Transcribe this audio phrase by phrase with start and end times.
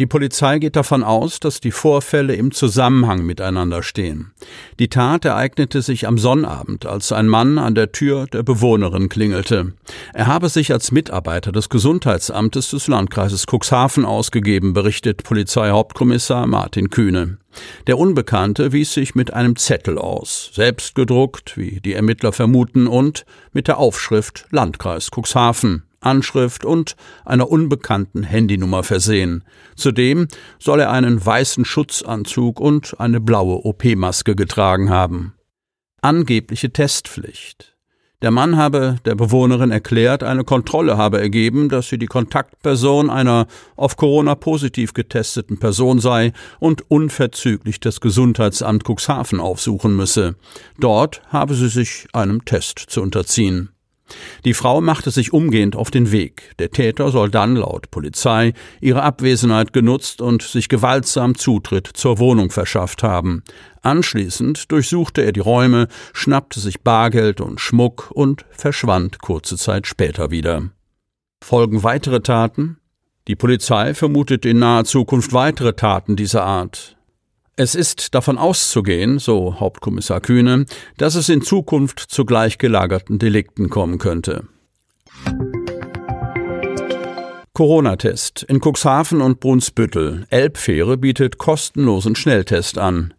[0.00, 4.32] Die Polizei geht davon aus, dass die Vorfälle im Zusammenhang miteinander stehen.
[4.80, 9.74] Die Tat ereignete sich am Sonnabend, als ein Mann an der Tür der Bewohnerin klingelte.
[10.12, 17.38] Er habe sich als Mitarbeiter des Gesundheitsamtes des Landkreises Cuxhaven ausgegeben, berichtet Polizeihauptkommissar Martin Kühne.
[17.86, 23.24] Der Unbekannte wies sich mit einem Zettel aus, selbst gedruckt, wie die Ermittler vermuten, und
[23.52, 29.44] mit der Aufschrift Landkreis Cuxhaven Anschrift und einer unbekannten Handynummer versehen.
[29.76, 35.34] Zudem soll er einen weißen Schutzanzug und eine blaue OP-Maske getragen haben.
[36.00, 37.74] Angebliche Testpflicht.
[38.24, 43.46] Der Mann habe der Bewohnerin erklärt, eine Kontrolle habe ergeben, dass sie die Kontaktperson einer
[43.76, 50.36] auf Corona positiv getesteten Person sei und unverzüglich das Gesundheitsamt Cuxhaven aufsuchen müsse.
[50.80, 53.74] Dort habe sie sich einem Test zu unterziehen.
[54.44, 56.52] Die Frau machte sich umgehend auf den Weg.
[56.58, 62.50] Der Täter soll dann laut Polizei ihre Abwesenheit genutzt und sich gewaltsam Zutritt zur Wohnung
[62.50, 63.42] verschafft haben.
[63.82, 70.30] Anschließend durchsuchte er die Räume, schnappte sich Bargeld und Schmuck und verschwand kurze Zeit später
[70.30, 70.70] wieder.
[71.42, 72.78] Folgen weitere Taten?
[73.26, 76.96] Die Polizei vermutet in naher Zukunft weitere Taten dieser Art.
[77.56, 80.66] Es ist davon auszugehen, so Hauptkommissar Kühne,
[80.96, 84.48] dass es in Zukunft zu gleich gelagerten Delikten kommen könnte.
[87.52, 88.42] Corona-Test.
[88.42, 90.26] In Cuxhaven und Brunsbüttel.
[90.30, 93.14] Elbfähre bietet kostenlosen Schnelltest an.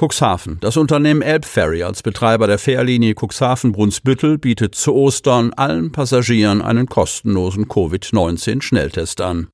[0.00, 0.58] Cuxhaven.
[0.60, 7.66] Das Unternehmen Elbferry als Betreiber der Fährlinie Cuxhaven-Brunsbüttel bietet zu Ostern allen Passagieren einen kostenlosen
[7.66, 9.48] Covid-19-Schnelltest an.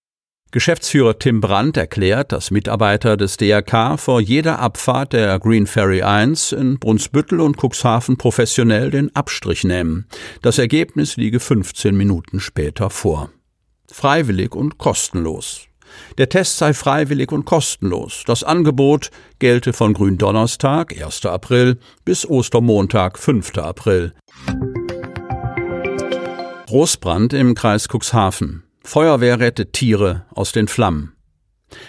[0.54, 6.52] Geschäftsführer Tim Brandt erklärt, dass Mitarbeiter des DRK vor jeder Abfahrt der Green Ferry 1
[6.52, 10.06] in Brunsbüttel und Cuxhaven professionell den Abstrich nehmen.
[10.42, 13.30] Das Ergebnis liege 15 Minuten später vor.
[13.90, 15.62] Freiwillig und kostenlos.
[16.18, 18.22] Der Test sei freiwillig und kostenlos.
[18.24, 19.10] Das Angebot
[19.40, 21.26] gelte von Gründonnerstag, 1.
[21.26, 23.58] April, bis Ostermontag, 5.
[23.58, 24.14] April.
[26.68, 28.62] Großbrand im Kreis Cuxhaven.
[28.84, 31.14] Feuerwehr rettet Tiere aus den Flammen.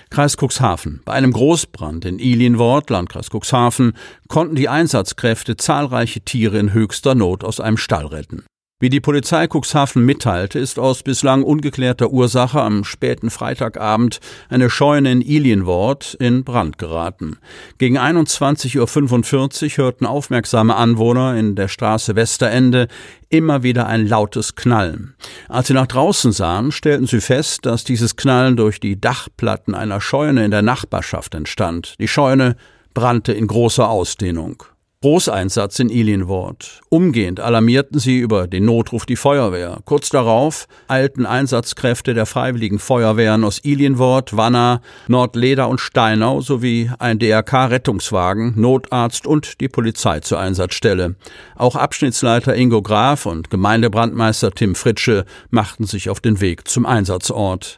[0.10, 1.02] Kreis Cuxhaven.
[1.06, 3.94] Bei einem Großbrand in Ilienwort, Landkreis Cuxhaven,
[4.28, 8.46] konnten die Einsatzkräfte zahlreiche Tiere in höchster Not aus einem Stall retten.
[8.86, 15.12] Wie die Polizei Cuxhaven mitteilte, ist aus bislang ungeklärter Ursache am späten Freitagabend eine Scheune
[15.12, 17.38] in Ilienwort in Brand geraten.
[17.80, 22.88] Gegen 21.45 Uhr hörten aufmerksame Anwohner in der Straße Westerende
[23.30, 25.16] immer wieder ein lautes Knallen.
[25.50, 30.00] Als sie nach draußen sahen, stellten sie fest, dass dieses Knallen durch die Dachplatten einer
[30.00, 31.96] Scheune in der Nachbarschaft entstand.
[32.00, 32.56] Die Scheune
[32.94, 34.62] brannte in großer Ausdehnung.
[35.06, 36.82] Großeinsatz in Ilienwort.
[36.90, 39.78] Umgehend alarmierten sie über den Notruf die Feuerwehr.
[39.86, 47.20] Kurz darauf eilten Einsatzkräfte der Freiwilligen Feuerwehren aus Ilienwort, Wanner, Nordleder und Steinau sowie ein
[47.20, 51.14] DRK-Rettungswagen, Notarzt und die Polizei zur Einsatzstelle.
[51.56, 57.78] Auch Abschnittsleiter Ingo Graf und Gemeindebrandmeister Tim Fritsche machten sich auf den Weg zum Einsatzort.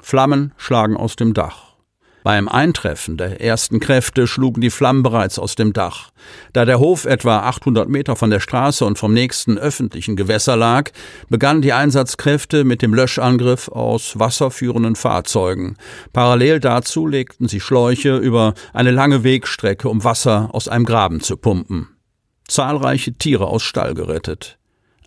[0.00, 1.65] Flammen schlagen aus dem Dach.
[2.26, 6.10] Beim Eintreffen der ersten Kräfte schlugen die Flammen bereits aus dem Dach.
[6.52, 10.90] Da der Hof etwa 800 Meter von der Straße und vom nächsten öffentlichen Gewässer lag,
[11.28, 15.76] begannen die Einsatzkräfte mit dem Löschangriff aus wasserführenden Fahrzeugen.
[16.12, 21.36] Parallel dazu legten sie Schläuche über eine lange Wegstrecke, um Wasser aus einem Graben zu
[21.36, 21.90] pumpen.
[22.48, 24.58] Zahlreiche Tiere aus Stall gerettet.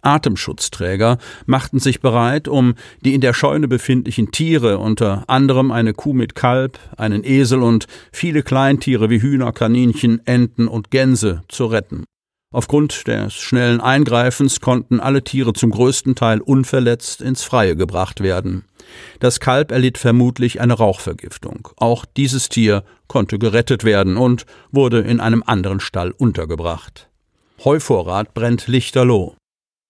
[0.02, 6.14] Atemschutzträger machten sich bereit, um die in der Scheune befindlichen Tiere, unter anderem eine Kuh
[6.14, 12.06] mit Kalb, einen Esel und viele Kleintiere wie Hühner, Kaninchen, Enten und Gänse zu retten.
[12.52, 18.66] Aufgrund des schnellen Eingreifens konnten alle Tiere zum größten Teil unverletzt ins Freie gebracht werden.
[19.20, 21.70] Das Kalb erlitt vermutlich eine Rauchvergiftung.
[21.78, 27.08] Auch dieses Tier konnte gerettet werden und wurde in einem anderen Stall untergebracht.
[27.64, 29.36] Heuvorrat brennt lichterloh.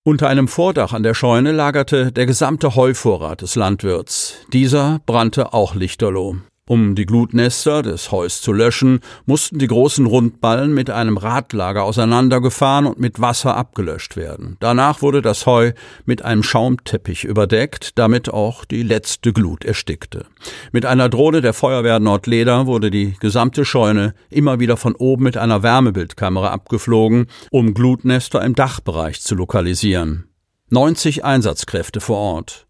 [0.10, 4.38] Unter einem Vordach an der Scheune lagerte der gesamte Heuvorrat des Landwirts.
[4.52, 6.38] Dieser brannte auch lichterloh.
[6.70, 12.86] Um die Glutnester des Heus zu löschen, mussten die großen Rundballen mit einem Radlager auseinandergefahren
[12.86, 14.56] und mit Wasser abgelöscht werden.
[14.60, 15.72] Danach wurde das Heu
[16.06, 20.28] mit einem Schaumteppich überdeckt, damit auch die letzte Glut erstickte.
[20.72, 25.38] Mit einer Drohne der Feuerwehr Nordleder wurde die gesamte Scheune immer wieder von oben mit
[25.38, 30.30] einer Wärmebildkamera abgeflogen, um Glutnester im Dachbereich zu lokalisieren.
[30.70, 32.69] 90 Einsatzkräfte vor Ort.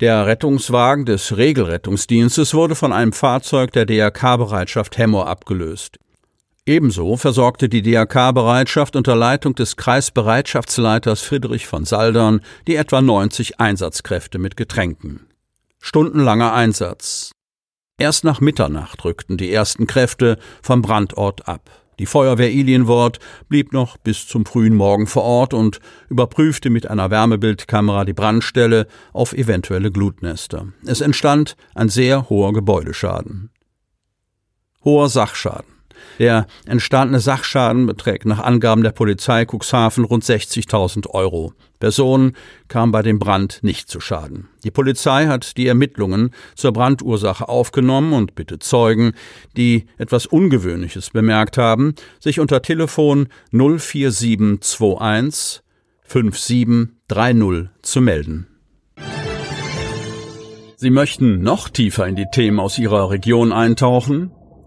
[0.00, 6.00] Der Rettungswagen des Regelrettungsdienstes wurde von einem Fahrzeug der DRK-Bereitschaft Hemmoor abgelöst.
[6.66, 14.38] Ebenso versorgte die DRK-Bereitschaft unter Leitung des Kreisbereitschaftsleiters Friedrich von Saldern die etwa 90 Einsatzkräfte
[14.38, 15.28] mit Getränken.
[15.78, 17.30] Stundenlanger Einsatz.
[17.96, 21.70] Erst nach Mitternacht rückten die ersten Kräfte vom Brandort ab.
[21.98, 23.18] Die Feuerwehr Ilienwort
[23.48, 28.86] blieb noch bis zum frühen Morgen vor Ort und überprüfte mit einer Wärmebildkamera die Brandstelle
[29.12, 30.68] auf eventuelle Glutnester.
[30.86, 33.50] Es entstand ein sehr hoher Gebäudeschaden.
[34.84, 35.73] Hoher Sachschaden.
[36.18, 41.52] Der entstandene Sachschaden beträgt nach Angaben der Polizei Cuxhaven rund 60.000 Euro.
[41.80, 42.34] Personen
[42.68, 44.48] kamen bei dem Brand nicht zu Schaden.
[44.64, 49.12] Die Polizei hat die Ermittlungen zur Brandursache aufgenommen und bittet Zeugen,
[49.56, 55.64] die etwas Ungewöhnliches bemerkt haben, sich unter Telefon 04721
[56.04, 58.46] 5730 zu melden.
[60.76, 64.32] Sie möchten noch tiefer in die Themen aus Ihrer Region eintauchen?